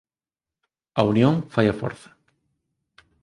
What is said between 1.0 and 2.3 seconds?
unión fai a forza.